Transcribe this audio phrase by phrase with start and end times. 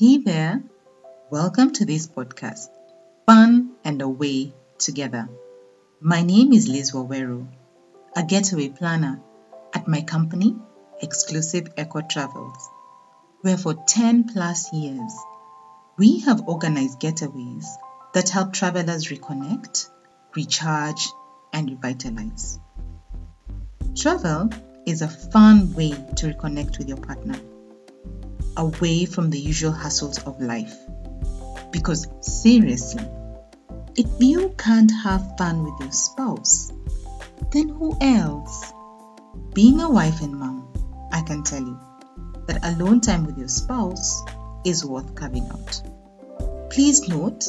[0.00, 0.62] Hey there,
[1.28, 2.68] welcome to this podcast,
[3.26, 5.28] Fun and Away Together.
[6.00, 7.48] My name is Liz Waweru,
[8.14, 9.20] a getaway planner
[9.74, 10.54] at my company,
[11.02, 12.70] Exclusive Eco Travels,
[13.40, 15.12] where for 10 plus years
[15.96, 17.66] we have organized getaways
[18.14, 19.90] that help travelers reconnect,
[20.36, 21.08] recharge,
[21.52, 22.60] and revitalize.
[23.96, 24.50] Travel
[24.86, 27.34] is a fun way to reconnect with your partner
[28.58, 30.76] away from the usual hassles of life.
[31.70, 33.04] Because seriously,
[33.96, 36.72] if you can't have fun with your spouse,
[37.52, 38.72] then who else?
[39.54, 40.68] Being a wife and mom,
[41.12, 41.78] I can tell you
[42.46, 44.22] that alone time with your spouse
[44.64, 45.82] is worth carving out.
[46.70, 47.44] Please note,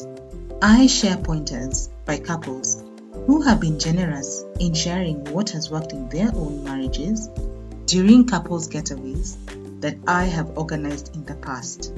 [0.61, 2.83] I share pointers by couples
[3.25, 7.29] who have been generous in sharing what has worked in their own marriages
[7.85, 9.37] during couples getaways
[9.81, 11.93] that I have organized in the past.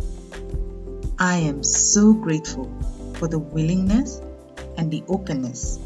[1.19, 2.71] I am so grateful
[3.15, 4.21] for the willingness
[4.77, 5.79] and the openness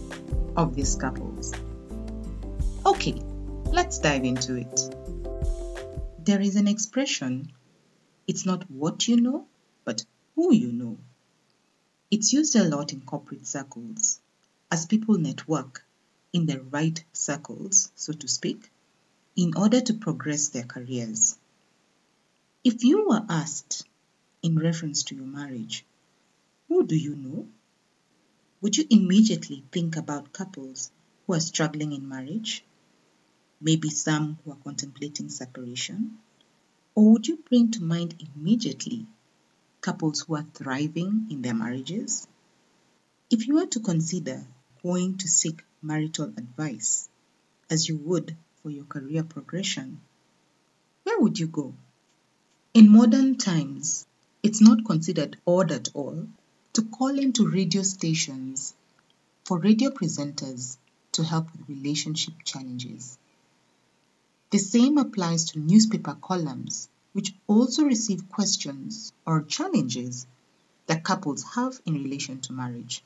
[0.55, 1.53] of these couples.
[2.85, 3.21] Okay,
[3.65, 4.79] let's dive into it.
[6.23, 7.51] There is an expression
[8.27, 9.45] it's not what you know,
[9.83, 10.03] but
[10.35, 10.97] who you know.
[12.09, 14.19] It's used a lot in corporate circles
[14.71, 15.85] as people network
[16.33, 18.71] in the right circles, so to speak,
[19.35, 21.37] in order to progress their careers.
[22.65, 23.85] If you were asked
[24.41, 25.85] in reference to your marriage,
[26.67, 27.47] who do you know?
[28.59, 30.89] Would you immediately think about couples
[31.27, 32.65] who are struggling in marriage?
[33.61, 36.17] Maybe some who are contemplating separation?
[36.95, 39.05] Or would you bring to mind immediately
[39.81, 42.27] couples who are thriving in their marriages?
[43.29, 44.43] If you were to consider
[44.81, 47.09] going to seek marital advice
[47.69, 50.01] as you would for your career progression,
[51.03, 51.75] where would you go?
[52.75, 54.05] In modern times,
[54.43, 56.27] it's not considered odd at all
[56.73, 58.73] to call into radio stations
[59.45, 60.75] for radio presenters
[61.13, 63.17] to help with relationship challenges.
[64.49, 70.27] The same applies to newspaper columns, which also receive questions or challenges
[70.87, 73.05] that couples have in relation to marriage.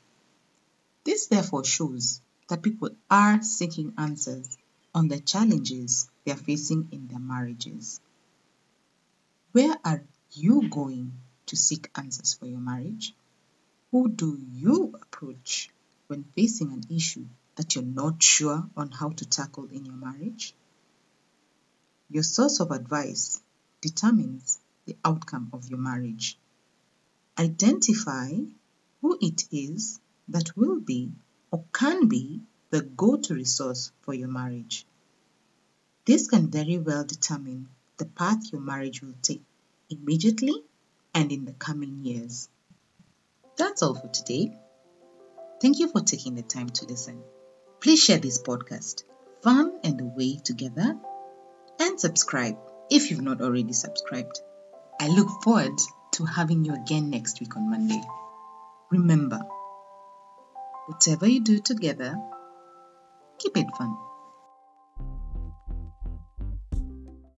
[1.04, 4.58] This therefore shows that people are seeking answers
[4.92, 8.00] on the challenges they are facing in their marriages.
[9.52, 11.12] Where are you going
[11.46, 13.14] to seek answers for your marriage?
[13.90, 15.70] Who do you approach
[16.06, 20.54] when facing an issue that you're not sure on how to tackle in your marriage?
[22.08, 23.42] Your source of advice
[23.80, 26.38] determines the outcome of your marriage.
[27.36, 28.30] Identify
[29.00, 31.10] who it is that will be
[31.50, 32.40] or can be
[32.70, 34.86] the go to resource for your marriage.
[36.04, 37.68] This can very well determine
[38.00, 39.42] the path your marriage will take
[39.90, 40.54] immediately
[41.14, 42.48] and in the coming years.
[43.58, 44.56] That's all for today.
[45.60, 47.22] Thank you for taking the time to listen.
[47.78, 49.04] Please share this podcast,
[49.42, 50.96] Fun and Away Together,
[51.78, 52.56] and subscribe
[52.90, 54.40] if you've not already subscribed.
[54.98, 55.78] I look forward
[56.12, 58.00] to having you again next week on Monday.
[58.90, 59.40] Remember,
[60.86, 62.16] whatever you do together,
[63.38, 63.94] keep it fun.